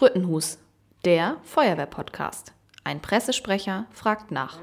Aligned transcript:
Sprüttenhus, 0.00 0.56
der 1.04 1.36
Feuerwehr-Podcast. 1.44 2.54
Ein 2.84 3.00
Pressesprecher 3.02 3.84
fragt 3.92 4.30
nach. 4.30 4.56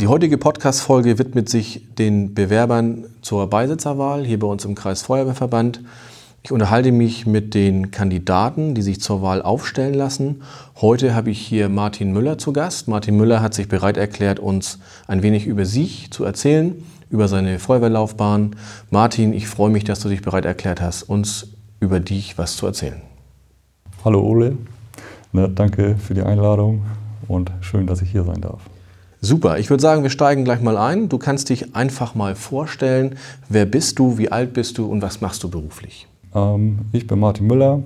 Die 0.00 0.08
heutige 0.08 0.36
Podcast-Folge 0.36 1.20
widmet 1.20 1.48
sich 1.48 1.94
den 1.94 2.34
Bewerbern 2.34 3.04
zur 3.22 3.48
Beisitzerwahl 3.48 4.24
hier 4.24 4.40
bei 4.40 4.48
uns 4.48 4.64
im 4.64 4.74
Kreis 4.74 5.02
Feuerwehrverband. 5.02 5.78
Ich 6.46 6.52
unterhalte 6.52 6.92
mich 6.92 7.26
mit 7.26 7.54
den 7.54 7.90
Kandidaten, 7.90 8.76
die 8.76 8.82
sich 8.82 9.00
zur 9.00 9.20
Wahl 9.20 9.42
aufstellen 9.42 9.94
lassen. 9.94 10.42
Heute 10.80 11.12
habe 11.12 11.30
ich 11.30 11.40
hier 11.40 11.68
Martin 11.68 12.12
Müller 12.12 12.38
zu 12.38 12.52
Gast. 12.52 12.86
Martin 12.86 13.16
Müller 13.16 13.42
hat 13.42 13.52
sich 13.52 13.66
bereit 13.66 13.96
erklärt, 13.96 14.38
uns 14.38 14.78
ein 15.08 15.24
wenig 15.24 15.46
über 15.46 15.64
sich 15.64 16.12
zu 16.12 16.22
erzählen, 16.22 16.76
über 17.10 17.26
seine 17.26 17.58
Feuerwehrlaufbahn. 17.58 18.54
Martin, 18.92 19.32
ich 19.32 19.48
freue 19.48 19.70
mich, 19.70 19.82
dass 19.82 19.98
du 19.98 20.08
dich 20.08 20.22
bereit 20.22 20.44
erklärt 20.44 20.80
hast, 20.80 21.02
uns 21.02 21.48
über 21.80 21.98
dich 21.98 22.38
was 22.38 22.56
zu 22.56 22.66
erzählen. 22.66 23.02
Hallo 24.04 24.20
Ole, 24.20 24.56
Na, 25.32 25.48
danke 25.48 25.96
für 25.96 26.14
die 26.14 26.22
Einladung 26.22 26.82
und 27.26 27.50
schön, 27.60 27.88
dass 27.88 28.02
ich 28.02 28.12
hier 28.12 28.22
sein 28.22 28.40
darf. 28.40 28.60
Super, 29.20 29.58
ich 29.58 29.68
würde 29.68 29.82
sagen, 29.82 30.04
wir 30.04 30.10
steigen 30.10 30.44
gleich 30.44 30.60
mal 30.60 30.76
ein. 30.76 31.08
Du 31.08 31.18
kannst 31.18 31.48
dich 31.48 31.74
einfach 31.74 32.14
mal 32.14 32.36
vorstellen. 32.36 33.16
Wer 33.48 33.66
bist 33.66 33.98
du, 33.98 34.16
wie 34.16 34.30
alt 34.30 34.52
bist 34.52 34.78
du 34.78 34.86
und 34.86 35.02
was 35.02 35.20
machst 35.20 35.42
du 35.42 35.50
beruflich? 35.50 36.06
Ähm, 36.36 36.80
ich 36.92 37.06
bin 37.06 37.18
Martin 37.18 37.46
Müller, 37.46 37.82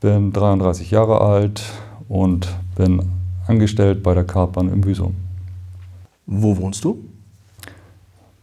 bin 0.00 0.32
33 0.32 0.90
Jahre 0.90 1.22
alt 1.22 1.62
und 2.06 2.54
bin 2.76 3.02
angestellt 3.46 4.02
bei 4.02 4.12
der 4.12 4.24
Kartbahn 4.24 4.68
im 4.68 4.82
Büsum. 4.82 5.14
Wo 6.26 6.56
wohnst 6.58 6.84
du? 6.84 7.02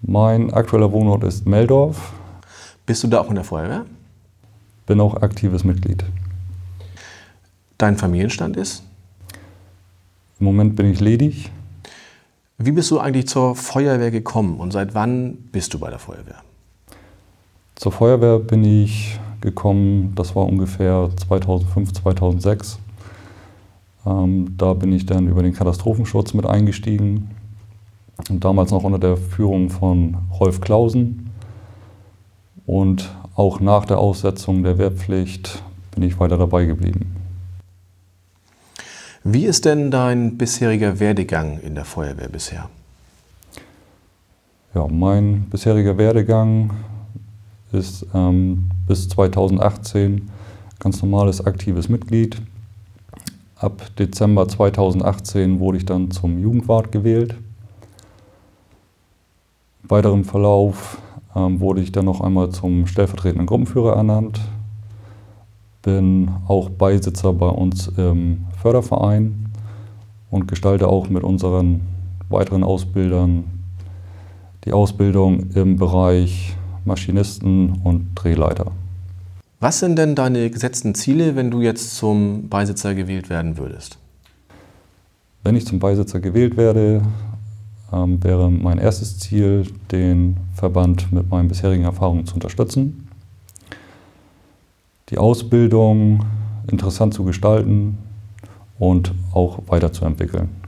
Mein 0.02 0.52
aktueller 0.52 0.92
Wohnort 0.92 1.23
ist 1.23 1.46
Meldorf. 1.46 2.14
Bist 2.88 3.04
du 3.04 3.08
da 3.08 3.22
auch 3.22 3.30
in 3.30 3.36
der 3.36 3.44
Feuerwehr? 3.44 3.86
Bin 4.88 5.00
auch 5.00 5.22
aktives 5.22 5.64
Mitglied. 5.64 6.04
Dein 7.78 7.98
Familienstand 7.98 8.58
ist? 8.58 8.84
Im 10.40 10.45
Moment 10.45 10.76
bin 10.76 10.92
ich 10.92 11.00
ledig. 11.00 11.52
Wie 12.58 12.72
bist 12.72 12.90
du 12.90 13.00
eigentlich 13.00 13.28
zur 13.28 13.56
Feuerwehr 13.56 14.10
gekommen 14.10 14.60
und 14.60 14.72
seit 14.72 14.95
wann 14.95 15.36
bist 15.52 15.73
du 15.76 15.80
bei 15.80 15.92
der 15.92 16.00
Feuerwehr? 16.00 16.42
Zur 17.82 17.92
Feuerwehr 17.92 18.38
bin 18.38 18.64
ich 18.64 19.20
gekommen, 19.42 20.14
das 20.14 20.36
war 20.36 20.46
ungefähr 20.46 21.10
2005, 21.28 21.94
2006. 21.94 22.78
Ähm, 24.06 24.54
da 24.56 24.76
bin 24.76 24.94
ich 24.94 25.08
dann 25.08 25.26
über 25.26 25.42
den 25.42 25.54
Katastrophenschutz 25.54 26.36
mit 26.36 26.46
eingestiegen. 26.46 27.32
Und 28.30 28.46
damals 28.46 28.70
noch 28.70 28.84
unter 28.84 29.00
der 29.00 29.18
Führung 29.18 29.72
von 29.72 30.16
Rolf 30.40 30.62
Klausen. 30.62 31.32
Und 32.68 33.16
auch 33.34 33.60
nach 33.60 33.86
der 33.86 33.98
Aussetzung 33.98 34.62
der 34.62 34.78
Wehrpflicht 34.78 35.64
bin 35.95 36.04
ich 36.04 36.20
weiter 36.20 36.38
dabei 36.38 36.66
geblieben. 36.66 37.16
Wie 39.23 39.45
ist 39.45 39.66
denn 39.66 39.90
dein 39.90 40.38
bisheriger 40.38 41.00
Werdegang 41.00 41.58
in 41.58 41.73
der 41.73 41.86
Feuerwehr 41.86 42.30
bisher? 42.30 42.70
Ja, 44.76 44.86
mein 44.88 45.48
bisheriger 45.50 45.98
Werdegang 45.98 46.70
ist 47.72 48.05
ähm, 48.14 48.69
bis 48.88 49.09
2018 49.09 50.30
ganz 50.80 51.02
normales 51.02 51.45
aktives 51.45 51.89
Mitglied. 51.89 52.41
Ab 53.55 53.81
Dezember 53.97 54.47
2018 54.47 55.59
wurde 55.59 55.77
ich 55.77 55.86
dann 55.86 56.09
zum 56.11 56.39
Jugendwart 56.39 56.92
gewählt. 56.92 57.36
Im 59.83 59.89
weiteren 59.89 60.23
Verlauf 60.23 60.98
ähm, 61.36 61.60
wurde 61.60 61.81
ich 61.81 61.92
dann 61.92 62.05
noch 62.05 62.21
einmal 62.21 62.49
zum 62.49 62.87
stellvertretenden 62.87 63.45
Gruppenführer 63.45 63.95
ernannt. 63.95 64.42
Bin 65.83 66.31
auch 66.48 66.70
Beisitzer 66.70 67.33
bei 67.33 67.49
uns 67.49 67.87
im 67.87 68.45
Förderverein 68.61 69.49
und 70.30 70.48
gestalte 70.48 70.87
auch 70.87 71.10
mit 71.10 71.23
unseren 71.23 71.81
weiteren 72.30 72.64
Ausbildern 72.64 73.43
die 74.65 74.73
Ausbildung 74.73 75.52
im 75.54 75.76
Bereich 75.77 76.55
Maschinisten 76.86 77.81
und 77.83 78.11
Drehleiter. 78.15 78.71
Was 79.59 79.80
sind 79.80 79.97
denn 79.97 80.15
deine 80.15 80.49
gesetzten 80.49 80.95
Ziele, 80.95 81.36
wenn 81.36 81.52
du 81.52 81.61
jetzt 81.61 81.95
zum 81.95 82.49
Beisitzer 82.49 82.95
gewählt 82.95 83.30
werden 83.30 83.58
würdest? 83.58 83.99
Wenn 85.43 85.55
ich 85.55 85.65
zum 85.65 85.80
Beisitzer 85.80 86.19
gewählt 86.19 86.58
werde, 86.58 87.02
ähm, 87.92 88.23
wäre 88.23 88.49
mein 88.49 88.77
erstes 88.77 89.19
Ziel, 89.19 89.67
den 89.92 90.37
Verband 90.55 91.11
mit 91.11 91.30
meinen 91.30 91.47
bisherigen 91.47 91.83
Erfahrungen 91.83 92.25
zu 92.25 92.36
unterstützen, 92.36 93.08
die 95.09 95.17
Ausbildung 95.17 96.25
interessant 96.71 97.13
zu 97.13 97.23
gestalten 97.23 97.98
und 98.80 99.13
auch 99.33 99.59
weiterzuentwickeln. 99.67 100.61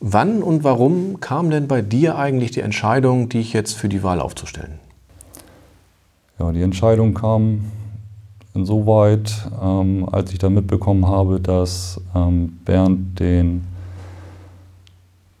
Wann 0.00 0.42
und 0.42 0.64
warum 0.64 1.20
kam 1.20 1.50
denn 1.50 1.68
bei 1.68 1.80
dir 1.80 2.16
eigentlich 2.16 2.50
die 2.50 2.60
Entscheidung, 2.60 3.28
dich 3.28 3.52
jetzt 3.52 3.74
für 3.74 3.88
die 3.88 4.02
Wahl 4.02 4.20
aufzustellen? 4.20 4.78
Ja, 6.38 6.52
die 6.52 6.62
Entscheidung 6.62 7.14
kam 7.14 7.70
insoweit, 8.54 9.48
ähm, 9.62 10.08
als 10.10 10.32
ich 10.32 10.38
dann 10.38 10.54
mitbekommen 10.54 11.06
habe, 11.06 11.40
dass 11.40 12.00
ähm, 12.14 12.58
Bernd 12.64 13.18
den 13.18 13.64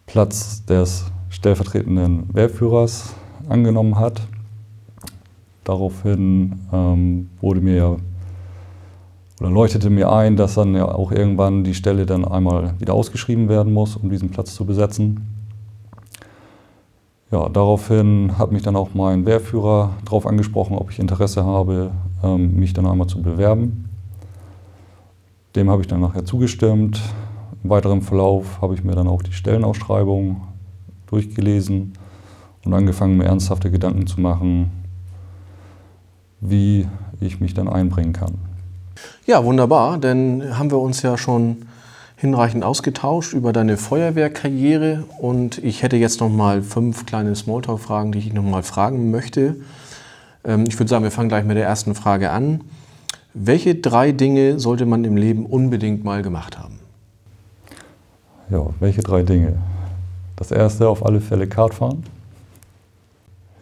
Platz 0.06 0.64
des 0.64 1.06
stellvertretenden 1.30 2.32
Wehrführers 2.32 3.14
angenommen 3.48 3.98
hat. 3.98 4.20
Daraufhin 5.64 6.60
ähm, 6.72 7.30
wurde 7.40 7.60
mir 7.60 7.76
ja 7.76 7.96
oder 9.40 9.50
leuchtete 9.50 9.90
mir 9.90 10.12
ein, 10.12 10.36
dass 10.36 10.54
dann 10.54 10.74
ja 10.74 10.86
auch 10.86 11.10
irgendwann 11.10 11.64
die 11.64 11.74
Stelle 11.74 12.06
dann 12.06 12.24
einmal 12.24 12.78
wieder 12.78 12.94
ausgeschrieben 12.94 13.48
werden 13.48 13.72
muss, 13.72 13.96
um 13.96 14.10
diesen 14.10 14.30
Platz 14.30 14.54
zu 14.54 14.64
besetzen. 14.64 15.34
Ja, 17.30 17.48
daraufhin 17.48 18.38
hat 18.38 18.52
mich 18.52 18.62
dann 18.62 18.76
auch 18.76 18.94
mein 18.94 19.26
Wehrführer 19.26 19.90
darauf 20.04 20.26
angesprochen, 20.26 20.76
ob 20.76 20.90
ich 20.90 21.00
Interesse 21.00 21.44
habe, 21.44 21.90
ähm, 22.22 22.54
mich 22.54 22.74
dann 22.74 22.86
einmal 22.86 23.08
zu 23.08 23.20
bewerben. 23.22 23.88
Dem 25.56 25.68
habe 25.68 25.82
ich 25.82 25.88
dann 25.88 26.00
nachher 26.00 26.24
zugestimmt. 26.24 27.00
Im 27.62 27.70
weiteren 27.70 28.02
Verlauf 28.02 28.60
habe 28.60 28.74
ich 28.74 28.84
mir 28.84 28.94
dann 28.94 29.08
auch 29.08 29.22
die 29.22 29.32
Stellenausschreibung 29.32 30.42
durchgelesen 31.06 31.94
und 32.64 32.72
angefangen, 32.72 33.16
mir 33.16 33.24
ernsthafte 33.24 33.70
Gedanken 33.70 34.06
zu 34.06 34.20
machen, 34.20 34.70
wie 36.40 36.86
ich 37.20 37.40
mich 37.40 37.54
dann 37.54 37.68
einbringen 37.68 38.12
kann. 38.12 38.53
Ja, 39.26 39.44
wunderbar, 39.44 39.98
denn 39.98 40.58
haben 40.58 40.70
wir 40.70 40.78
uns 40.78 41.02
ja 41.02 41.16
schon 41.16 41.66
hinreichend 42.16 42.64
ausgetauscht 42.64 43.32
über 43.34 43.52
deine 43.52 43.76
Feuerwehrkarriere 43.76 45.04
und 45.20 45.58
ich 45.58 45.82
hätte 45.82 45.96
jetzt 45.96 46.20
noch 46.20 46.30
mal 46.30 46.62
fünf 46.62 47.06
kleine 47.06 47.34
Smalltalk-Fragen, 47.34 48.12
die 48.12 48.18
ich 48.18 48.32
noch 48.32 48.42
mal 48.42 48.62
fragen 48.62 49.10
möchte. 49.10 49.56
Ähm, 50.44 50.64
ich 50.66 50.78
würde 50.78 50.88
sagen, 50.88 51.04
wir 51.04 51.10
fangen 51.10 51.28
gleich 51.28 51.44
mit 51.44 51.56
der 51.56 51.66
ersten 51.66 51.94
Frage 51.94 52.30
an. 52.30 52.62
Welche 53.34 53.74
drei 53.74 54.12
Dinge 54.12 54.60
sollte 54.60 54.86
man 54.86 55.04
im 55.04 55.16
Leben 55.16 55.44
unbedingt 55.44 56.04
mal 56.04 56.22
gemacht 56.22 56.58
haben? 56.58 56.78
Ja, 58.48 58.66
welche 58.80 59.02
drei 59.02 59.22
Dinge? 59.22 59.58
Das 60.36 60.50
erste 60.50 60.88
auf 60.88 61.04
alle 61.04 61.20
Fälle 61.20 61.46
Kart 61.46 61.74
fahren. 61.74 62.04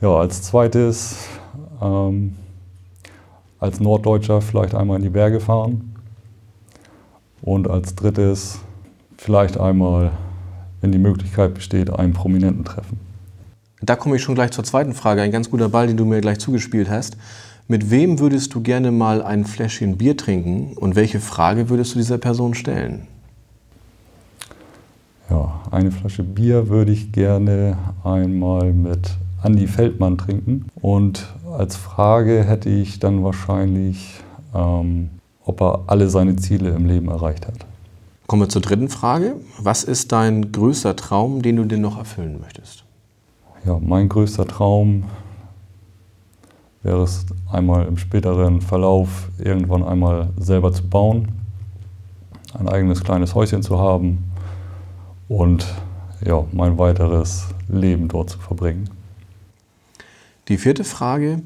Ja, 0.00 0.16
als 0.16 0.42
zweites 0.42 1.28
ähm, 1.80 2.36
als 3.62 3.78
Norddeutscher 3.78 4.40
vielleicht 4.40 4.74
einmal 4.74 4.96
in 4.96 5.04
die 5.04 5.10
Berge 5.10 5.38
fahren 5.38 5.94
und 7.42 7.70
als 7.70 7.94
drittes 7.94 8.58
vielleicht 9.16 9.58
einmal, 9.58 10.10
wenn 10.80 10.90
die 10.90 10.98
Möglichkeit 10.98 11.54
besteht, 11.54 11.88
einen 11.90 12.12
Prominenten 12.12 12.64
treffen. 12.64 12.98
Da 13.80 13.94
komme 13.94 14.16
ich 14.16 14.22
schon 14.22 14.34
gleich 14.34 14.50
zur 14.50 14.64
zweiten 14.64 14.94
Frage. 14.94 15.22
Ein 15.22 15.30
ganz 15.30 15.48
guter 15.48 15.68
Ball, 15.68 15.86
den 15.86 15.96
du 15.96 16.04
mir 16.04 16.20
gleich 16.20 16.40
zugespielt 16.40 16.90
hast. 16.90 17.16
Mit 17.68 17.90
wem 17.90 18.18
würdest 18.18 18.52
du 18.54 18.60
gerne 18.60 18.90
mal 18.90 19.22
ein 19.22 19.44
Fläschchen 19.44 19.96
Bier 19.96 20.16
trinken 20.16 20.76
und 20.76 20.96
welche 20.96 21.20
Frage 21.20 21.68
würdest 21.68 21.94
du 21.94 21.98
dieser 21.98 22.18
Person 22.18 22.54
stellen? 22.54 23.06
Ja, 25.30 25.60
eine 25.70 25.92
Flasche 25.92 26.24
Bier 26.24 26.68
würde 26.68 26.90
ich 26.90 27.12
gerne 27.12 27.78
einmal 28.02 28.72
mit 28.72 29.16
Andy 29.44 29.68
Feldmann 29.68 30.18
trinken 30.18 30.66
und 30.80 31.32
als 31.56 31.76
Frage 31.76 32.44
hätte 32.44 32.68
ich 32.68 32.98
dann 32.98 33.24
wahrscheinlich, 33.24 34.20
ähm, 34.54 35.10
ob 35.44 35.60
er 35.60 35.84
alle 35.86 36.08
seine 36.08 36.36
Ziele 36.36 36.70
im 36.70 36.86
Leben 36.86 37.08
erreicht 37.08 37.46
hat. 37.46 37.66
Kommen 38.26 38.42
wir 38.42 38.48
zur 38.48 38.62
dritten 38.62 38.88
Frage. 38.88 39.34
Was 39.58 39.84
ist 39.84 40.12
dein 40.12 40.52
größter 40.52 40.96
Traum, 40.96 41.42
den 41.42 41.56
du 41.56 41.64
dir 41.64 41.78
noch 41.78 41.98
erfüllen 41.98 42.40
möchtest? 42.40 42.84
Ja, 43.64 43.78
mein 43.80 44.08
größter 44.08 44.46
Traum 44.46 45.04
wäre 46.82 47.02
es 47.02 47.26
einmal 47.50 47.86
im 47.86 47.96
späteren 47.96 48.60
Verlauf 48.60 49.28
irgendwann 49.38 49.84
einmal 49.84 50.30
selber 50.36 50.72
zu 50.72 50.88
bauen, 50.88 51.28
ein 52.58 52.68
eigenes 52.68 53.04
kleines 53.04 53.34
Häuschen 53.34 53.62
zu 53.62 53.78
haben 53.78 54.24
und 55.28 55.66
ja, 56.24 56.44
mein 56.52 56.78
weiteres 56.78 57.46
Leben 57.68 58.08
dort 58.08 58.30
zu 58.30 58.38
verbringen. 58.38 58.88
Die 60.48 60.56
vierte 60.56 60.82
Frage, 60.82 61.40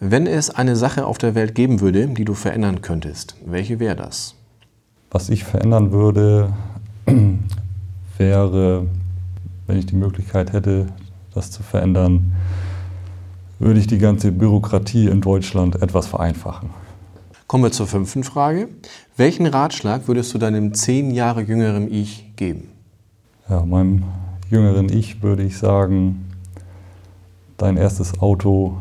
wenn 0.00 0.26
es 0.26 0.48
eine 0.48 0.74
Sache 0.74 1.04
auf 1.04 1.18
der 1.18 1.34
Welt 1.34 1.54
geben 1.54 1.80
würde, 1.80 2.08
die 2.08 2.24
du 2.24 2.32
verändern 2.32 2.80
könntest, 2.80 3.36
welche 3.44 3.78
wäre 3.78 3.94
das? 3.94 4.34
Was 5.10 5.28
ich 5.28 5.44
verändern 5.44 5.92
würde, 5.92 6.54
wäre, 8.18 8.86
wenn 9.66 9.78
ich 9.78 9.84
die 9.84 9.96
Möglichkeit 9.96 10.54
hätte, 10.54 10.86
das 11.34 11.50
zu 11.50 11.62
verändern, 11.62 12.32
würde 13.58 13.78
ich 13.78 13.86
die 13.86 13.98
ganze 13.98 14.32
Bürokratie 14.32 15.08
in 15.08 15.20
Deutschland 15.20 15.82
etwas 15.82 16.06
vereinfachen. 16.06 16.70
Kommen 17.46 17.64
wir 17.64 17.72
zur 17.72 17.86
fünften 17.86 18.24
Frage. 18.24 18.68
Welchen 19.18 19.44
Ratschlag 19.44 20.08
würdest 20.08 20.32
du 20.32 20.38
deinem 20.38 20.72
zehn 20.72 21.10
Jahre 21.10 21.42
jüngeren 21.42 21.92
Ich 21.92 22.34
geben? 22.36 22.70
Ja, 23.46 23.62
meinem 23.66 24.04
jüngeren 24.48 24.88
Ich 24.90 25.22
würde 25.22 25.42
ich 25.42 25.58
sagen, 25.58 26.31
dein 27.62 27.76
erstes 27.76 28.20
Auto 28.20 28.76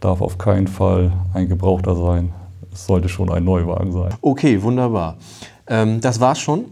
darf 0.00 0.20
auf 0.20 0.38
keinen 0.38 0.68
Fall 0.68 1.12
ein 1.34 1.48
Gebrauchter 1.48 1.96
sein. 1.96 2.32
Es 2.72 2.86
sollte 2.86 3.08
schon 3.08 3.30
ein 3.30 3.44
Neuwagen 3.44 3.92
sein. 3.92 4.14
Okay, 4.20 4.62
wunderbar. 4.62 5.16
Ähm, 5.66 6.00
das 6.00 6.20
war's 6.20 6.38
schon. 6.38 6.66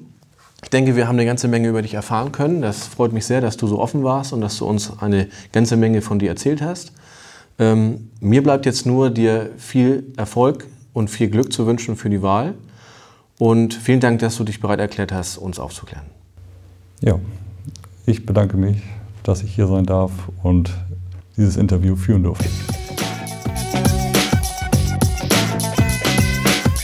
Ich 0.62 0.70
denke, 0.70 0.94
wir 0.94 1.08
haben 1.08 1.16
eine 1.16 1.26
ganze 1.26 1.48
Menge 1.48 1.68
über 1.68 1.82
dich 1.82 1.94
erfahren 1.94 2.30
können. 2.30 2.62
Das 2.62 2.86
freut 2.86 3.12
mich 3.12 3.26
sehr, 3.26 3.40
dass 3.40 3.56
du 3.56 3.66
so 3.66 3.80
offen 3.80 4.04
warst 4.04 4.32
und 4.32 4.40
dass 4.40 4.58
du 4.58 4.66
uns 4.66 4.92
eine 5.00 5.28
ganze 5.52 5.76
Menge 5.76 6.02
von 6.02 6.20
dir 6.20 6.28
erzählt 6.28 6.62
hast. 6.62 6.92
Ähm, 7.58 8.10
mir 8.20 8.42
bleibt 8.42 8.64
jetzt 8.64 8.86
nur, 8.86 9.10
dir 9.10 9.50
viel 9.56 10.12
Erfolg 10.16 10.66
und 10.92 11.10
viel 11.10 11.28
Glück 11.28 11.52
zu 11.52 11.66
wünschen 11.66 11.96
für 11.96 12.10
die 12.10 12.22
Wahl. 12.22 12.54
Und 13.38 13.74
vielen 13.74 14.00
Dank, 14.00 14.20
dass 14.20 14.36
du 14.36 14.44
dich 14.44 14.60
bereit 14.60 14.78
erklärt 14.78 15.10
hast, 15.12 15.36
uns 15.36 15.58
aufzuklären. 15.58 16.06
Ja, 17.00 17.18
ich 18.06 18.24
bedanke 18.24 18.56
mich, 18.56 18.82
dass 19.26 19.42
ich 19.42 19.54
hier 19.54 19.66
sein 19.66 19.84
darf 19.84 20.12
und 20.42 20.70
dieses 21.36 21.56
Interview 21.56 21.96
führen 21.96 22.22
durfte. 22.22 22.48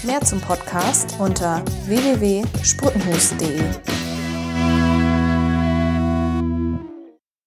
Mehr 0.04 0.20
zum 0.22 0.40
Podcast 0.40 1.16
unter 1.20 1.62
www.sprutenhus.de. 1.86 3.91